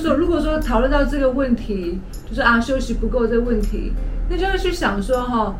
[0.00, 3.92] 就是说，如果说讨论到这个问题，就是啊休息不够这个问题，
[4.28, 5.54] 那就要去想说哈，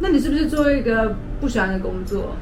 [0.00, 2.34] 那你是不是做一个不喜欢的工作？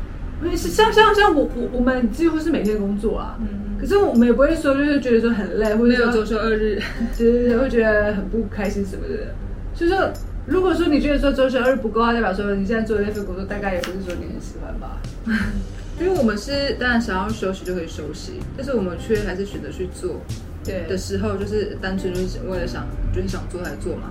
[0.42, 6.80] 因为是像像像我我我们几乎是每天工作啊，嗯可是我们也不会说就是觉得说很累，或者说没有周休二日，
[7.18, 9.34] 对对对，会觉得很不开心什么的。
[9.74, 10.10] 所以说，
[10.46, 14.98] 如果说你觉得说周休二日不够啊，代表说你现在做的那份工作大概也不是说你很喜欢吧？
[16.00, 20.16] 因为我们是当然想要休息就可以休息，但是我们却还是选择去做
[20.64, 24.10] 对的时候，就是单纯就是为了想就是想做才做嘛。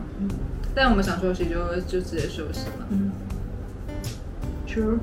[0.74, 2.86] 但我们想休息就就直接休息嘛。
[2.90, 3.12] 嗯
[4.68, 5.00] ，True。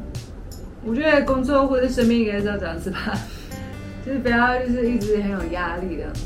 [0.84, 3.18] 我觉得工作或者生命应该是要这样子吧，
[4.06, 6.22] 就是不要就是一直很有压力的样子。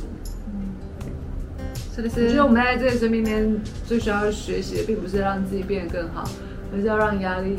[1.94, 2.24] 是不是？
[2.24, 6.28] 我觉得我们在这个生命里面最需要学习的，并不是让自己变得更好，
[6.72, 7.58] 而是要让压力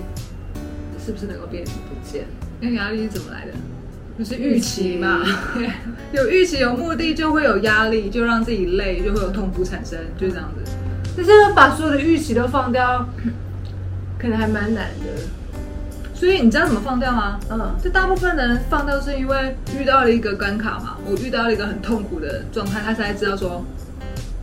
[1.04, 2.26] 是不是能够变不见。
[2.62, 3.52] 那压力是怎么来的？
[4.18, 5.22] 就是预期嘛，
[6.12, 10.72] 有预期有目的就会有压力，就让自己累，就会有痛苦产生，就是这样子。
[11.18, 13.08] 但是要把所有的预期都放掉，
[14.20, 15.24] 可能还蛮难的。
[16.14, 17.40] 所以你知道怎么放掉吗？
[17.50, 23.66] 嗯，就大部分人放掉是因为遇到了一个关卡嘛，我遇到了一个很痛苦的状态，他才知道说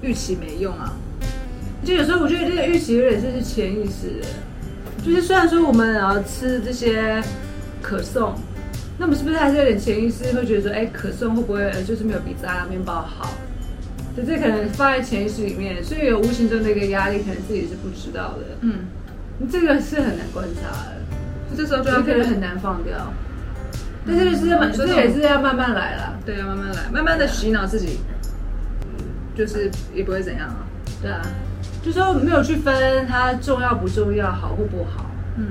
[0.02, 0.92] 预期没用啊。
[1.84, 4.26] 就有时候我觉得这个预期有点是潜意识的，
[5.02, 7.22] 就是虽然说我们要吃这些
[7.80, 8.34] 可颂，
[9.00, 13.32] 那我们是不是还是有点潜意识会觉得说，哎，可颂会不会呃就是没有比炸酱面包好？
[14.14, 18.58] 就这可能放在潜意识里面，所以有无形中的一个压力，可能自己是不知道的。
[18.60, 18.80] 嗯，
[19.50, 20.96] 这个是很难观察的。
[21.56, 23.10] 这时候就要就可能很难放掉。
[24.06, 26.18] 但是是慢，这也是要慢慢来啦。
[26.26, 28.00] 对，要慢慢来，慢慢的洗脑自己，
[29.34, 30.66] 就是也不会怎样啊。
[31.00, 31.22] 对啊，
[31.82, 35.10] 就说没有去分它重要不重要，好或不好。
[35.38, 35.46] 嗯，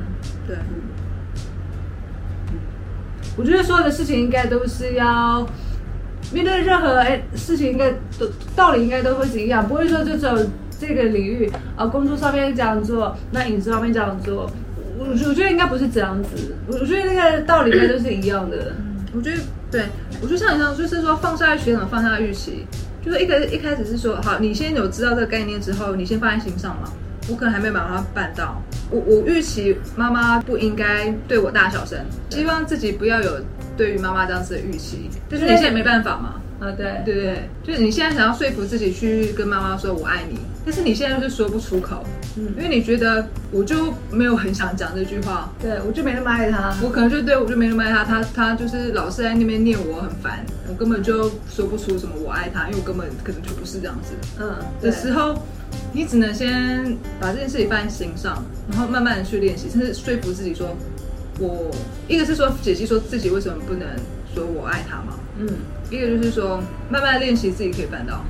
[0.46, 0.56] 对，
[3.40, 5.48] 我觉得所有的事情应该都是要
[6.34, 10.46] 面对任何哎事情，应该都道理应该都会是一样，不会说就只有
[10.78, 14.52] 这个领域啊，工作上面这样做，那饮食方面这样做。
[14.98, 18.74] 我我觉得应该不是这样子，我我觉得那个道理应该都是一样的。
[19.16, 19.38] 我觉得
[19.72, 19.86] 对，
[20.22, 22.66] 我觉得像你这样，就是说放下学怎么放下预期，
[23.04, 26.92] 就是一个一开始是说，好，你先有知道这个概念之后，你先放在心上嘛。
[27.30, 33.40] 我可能还没把它办到，我我预期妈妈不应该对我大小声，希望自己不要有
[33.78, 36.36] 对于妈妈这样子的预期，但是你现在没办法嘛。
[36.60, 37.02] 啊，对。
[37.06, 42.04] 对对，就是你现在想要说服自己去跟妈妈说我爱你，但是你现在就是说不出口，
[42.36, 55.42] 嗯，因为你觉得我就没有很想讲这句话，对我就没那么爱他，我可能就对我就没那么爱他，他他就是老是在那边念我很烦，我根本就说不出什么我爱他，因为我根本可能就不是这样子，嗯，的时候，
[55.94, 60.76] 你只能先把这件事情放在心上，然后慢慢的去练习，甚至说服自己说，
[61.40, 61.72] 我
[62.08, 63.88] 一个是说解析说自己为什么不能
[64.34, 65.48] 说我爱他嘛，嗯。
[65.92, 68.24] 一个就是说，慢慢练习自己可以办到。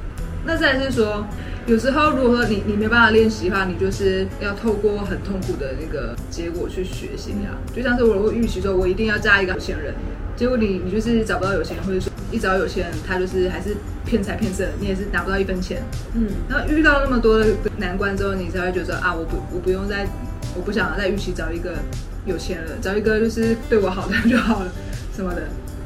[0.46, 1.26] 那再来是说，
[1.68, 7.58] 有时候如果说你你没办法练习的话，你就是要透过很痛苦的那个结果去学习呀。
[7.76, 9.94] 就像是我会预期说，我一定要嫁一个有钱人，
[10.38, 13.75] 结果你你就是找不到有钱人，或者说一找有钱人，他就是还是
[14.06, 15.81] 骗财骗色，你也是拿不到一分钱。
[16.13, 17.47] 嗯，然后遇到那么多的
[17.78, 20.07] 难关之后，你才会觉得说啊，我不我不用再，
[20.56, 21.75] 我不想再预期找一个
[22.25, 24.72] 有钱人，找一个就是对我好的就好了，
[25.16, 25.41] 什么的。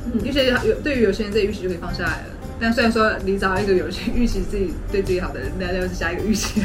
[0.05, 2.25] 嗯，有些有对于有些人，这预期就可以放下来了。
[2.59, 6.61] 但虽然说你找一个有钱预期自己对自己好的人，那又是下一个预期。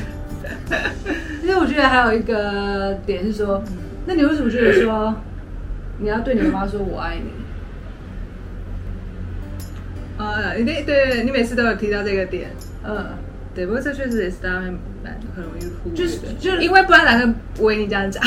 [1.41, 3.63] 其实我觉得还有一个点是说，
[4.07, 5.15] 那你为什么觉得说
[5.99, 7.31] 你要对你妈说我爱你？
[10.49, 12.51] 啊，你对对，你每次都有提到这个点。
[12.85, 13.07] 嗯，
[13.55, 14.61] 对，不过这确实也是大家
[15.05, 18.23] 蛮很容易忽略的，就是就是因为不然哪个不为你这样讲？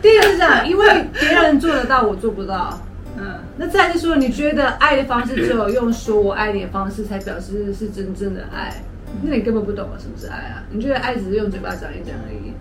[0.00, 2.80] 第一个是这样，因为别人做得到，我做不到。
[3.16, 8.82] 嗯，那再是说，你觉得爱的方式只有用说我爱你的方式才表示是真正的爱？
[9.22, 10.62] 那你根本不懂什么是爱啊！
[10.70, 12.52] 你觉得爱只是用嘴巴讲一讲而已？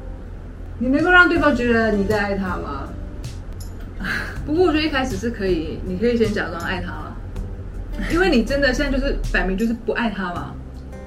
[0.79, 2.87] 你能够让对方觉得你在爱他吗？
[4.45, 7.06] 不过我觉得一开始是可以，你可以先假装爱他嘛，
[8.11, 10.53] 因为你真的现在就是摆明就是不爱他嘛，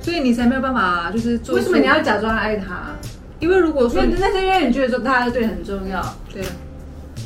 [0.01, 1.55] 所以你才没有办法就是做。
[1.55, 2.91] 为什么你要假装爱他？
[3.39, 6.03] 因为如果说那是因为你觉得说他对很重要，
[6.33, 6.43] 对，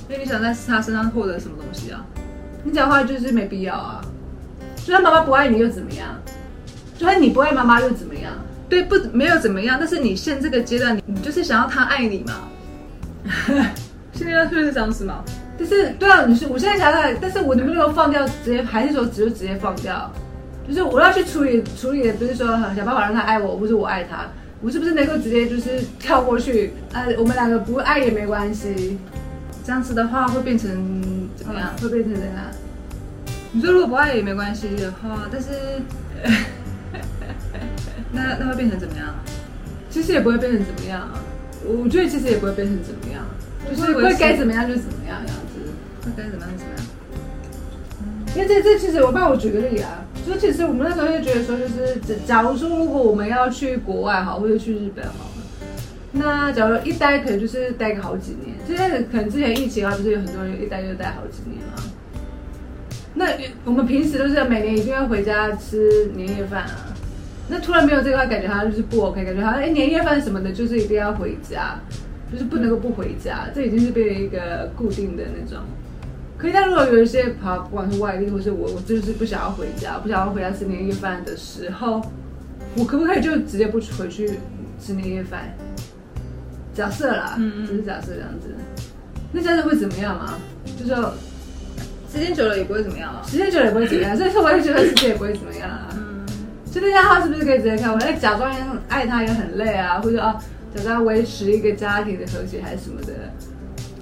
[0.08, 2.04] 因为你想在他身上获得什么东西啊？
[2.62, 4.00] 你讲话就是没必要啊！
[4.76, 6.08] 就算妈妈不爱你又怎么样？
[6.96, 8.32] 就算你不爱妈妈又怎么样？
[8.68, 9.76] 对，不没有怎么样。
[9.78, 12.34] 但是你现这个阶段，你你就是想要他爱你嘛？
[14.14, 15.24] 现在就是这样子嘛？
[15.58, 18.26] 但是对啊，你是我现在想到，但是我能不能放掉？
[18.44, 20.10] 直接还是说只就直接放掉？
[20.66, 24.26] 就是我要去处理处理的，不是说想办法让他爱我，或是我爱他，
[24.60, 26.72] 我是不是能够直接就是跳过去？
[26.92, 28.98] 啊，我们两个不爱也没关系。
[29.64, 30.70] 这样子的话会变成
[31.36, 31.70] 怎么样？
[31.80, 32.34] 会变成怎样？
[33.52, 35.48] 你说如果不爱也没关系的话，但是
[38.12, 39.14] 那那会变成怎么样？
[39.90, 41.22] 其实也不会变成怎么样啊。
[41.64, 43.24] 我觉得其实也不会变成怎么样，
[43.70, 45.60] 就是会该怎么样就怎么样这样子。
[46.04, 46.84] 会该怎么样怎么样？
[48.36, 55.30] 因为这这其实我帮我举个例啊，就是其实我们那时候就觉得说，就是假假如说如果我们要去国外好，或者去日本好，
[56.12, 61.82] 那假如一待可能就是待个好几年，现在可能之前疫情的话，不是有很多人一待就待好几年嘛。
[63.14, 63.26] 那
[63.64, 66.90] 我们平时都是每年一定要回家吃年夜饭啊，
[67.48, 71.78] 那突然没有这个话，感觉好像就是不 OK，感觉好像哎年夜饭什么的，就是一定要回家，
[72.34, 75.62] 就是不能够不回家，这已经是变成一个固定的那种。
[76.36, 82.02] 可是，但如果有一些跑，不管是外地，或是我，我就是不想要回家，不想要回家吃年夜饭的时候，
[82.76, 84.38] 我可不可以就直接不回去
[84.80, 85.54] 吃年夜饭？
[86.74, 88.48] 假设啦，嗯嗯只是假设这样子，
[89.30, 90.36] 那这样子会怎么样啊？
[90.76, 90.94] 就是
[92.12, 93.22] 时间久了也不会怎么样啊。
[93.24, 95.88] 时间久了也不会怎么样，所以说我也觉得时间也不会怎么样啊。
[95.96, 96.26] 嗯，
[96.72, 97.98] 就那样，他是不是可以直接看我？
[97.98, 100.36] 哎，假装也很爱他，也很累啊，或者啊，
[100.74, 103.12] 假装维持一个家庭的和谐还是什么的。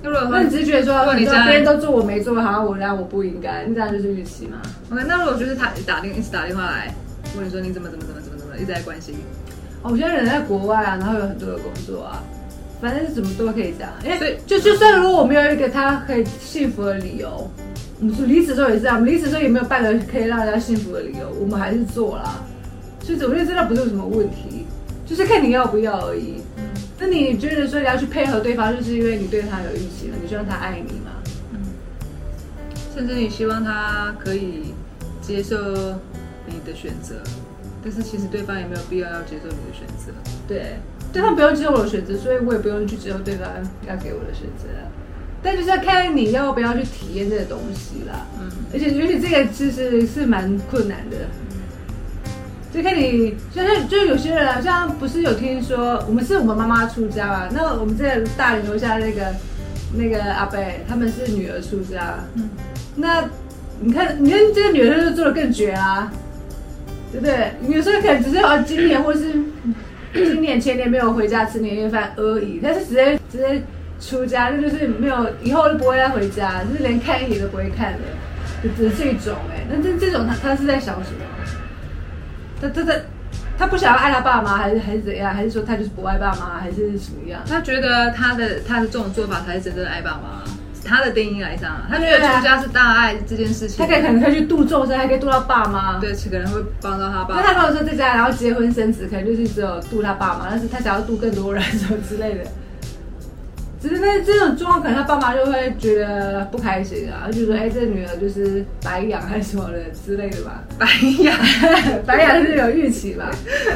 [0.02, 4.60] 那如果那你只是觉得说，你知道如果你家别人都做我没做，好像我让我不应该，那这样就是预期嘛
[4.90, 6.92] ？OK，那如果就是他打电一直打电话来
[7.36, 9.14] 问你说你怎么怎么怎么怎么怎么一直在关心，
[9.82, 12.22] 哦，我现在人在国外啊，然后有很多的工作啊，
[12.80, 13.88] 反正是怎么都可以讲。
[14.04, 17.48] 因所以为就就算如果我没有一个他可以幸福的理由，
[18.00, 22.42] 我们说离职的时候也是这样，我们离职的时候也没有半个可以让人家幸福的理由，我们还是做啦。
[23.00, 24.66] 所以我觉得真的不是有什么问题，
[25.06, 26.40] 就是看你要不要而已。
[27.12, 31.12] 你觉得说你要去配合对方，就是因为你对他有预期了，你希望他爱你嘛？
[31.52, 31.60] 嗯，
[32.94, 34.74] 甚至你希望他可以
[35.20, 35.56] 接受
[36.46, 37.22] 你的选择，
[37.84, 40.12] 但是其实对方也没有必要要接受你的选择。
[40.48, 40.76] 对，
[41.12, 43.48] 对方不用接受我的选择，所以我也不用去接受对方
[43.86, 44.68] 要给我的选择。
[45.44, 48.26] 但就是要看你要不要去体验这个东西啦。
[48.40, 51.16] 嗯而且尤其这个其实是蛮困难的，
[52.72, 59.34] 就看你就是就有些人好，像不是有听说我们是我们妈妈出家嘛，那我们这大林楼下那个
[59.94, 62.48] 那个阿贝他们是女儿出家，嗯，
[62.96, 63.28] 那
[63.80, 66.10] 你看你看这个女儿就做的更绝啊，
[67.12, 67.52] 对不对？
[67.60, 69.20] 你有时候可能只是哦今年或是
[70.14, 73.62] 今年前年没有回家吃年夜饭而已，但是直接直接
[74.00, 77.98] 出家，那就是没有以后就不会再回家，就是连看一眼都不会看的，
[78.62, 81.26] 就只是这种哎、那这这种他他是在想什么？
[82.62, 82.92] 他他他
[83.58, 85.34] 他不想要爱他爸妈，还是还是怎样？
[85.34, 87.42] 还是说他就是不爱爸妈，还是什么样？
[87.46, 90.42] 他觉得他的他的这种做法才是真正的爱爸妈，
[90.84, 95.98] 他的定义来上啊，他觉得出家是大爱这件事情，他可以可能可以去度众生，还可以度到爸妈。
[95.98, 102.44] 对，可能会帮到他爸那他如果说在家，然后结婚生子，可能就是只有度他爸妈，但是他想要度更多人什么之类的。
[103.82, 110.62] 只是那这种状况，可能他爸妈就会觉得不开心啊，就说：“哎、这女儿就是白养还是什么的之类的吧。
[110.78, 110.86] 白
[111.24, 111.36] 养。
[112.06, 113.28] ”白养是有预期吧？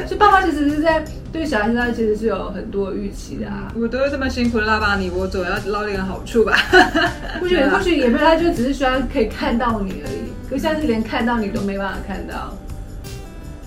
[0.07, 3.73] 所以爸妈其实是在对小孩身上其实是有很多预期的啊。
[3.75, 6.57] 我都这么辛苦的拉把你，我总要捞点好处吧？
[7.41, 10.31] 或许或许也没有，他就只是希望可以看到你而已。
[10.49, 12.57] 可是现在是连看到你都没办法看到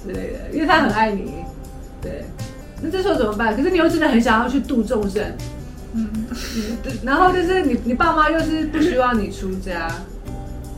[0.02, 1.34] 之类的，因为他很爱你。
[2.02, 2.24] 对，
[2.82, 3.54] 那这时候怎么办？
[3.54, 5.22] 可是你又真的很想要去度众生，
[7.04, 9.92] 然后就是你你爸妈又是不希望你出家，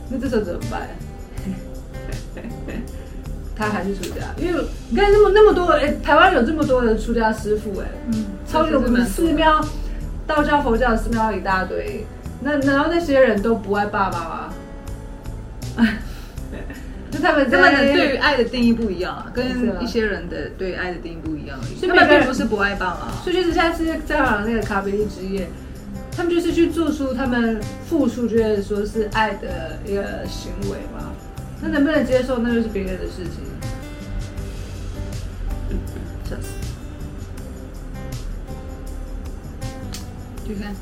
[0.08, 0.88] 那这时候怎么办？
[3.54, 9.64] 他还是出家，因为你看那么那么多，哎，台湾有这么多的出家师傅，哎，嗯超级我们寺庙，
[10.26, 12.06] 道教、佛教的寺庙一大堆，
[12.40, 14.18] 那难道那些人都不爱爸爸
[15.76, 15.86] 吗？
[17.22, 21.56] 那他们他们的对于爱的定义不一样啊，跟一些人的对爱的定义不一样。
[21.78, 25.48] 所以他们并不是不爱爸妈，所以就是下次在讲那个卡比利之夜，
[26.16, 31.12] 他们就是去做出他们付出，觉得说是爱的一个行为嘛。
[31.62, 33.44] 那能不能接受，那就是别人的事情。
[36.28, 36.48] 笑死。
[40.44, 40.74] 去看。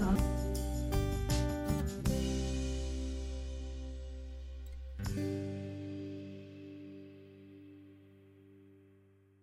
[0.00, 0.39] 好。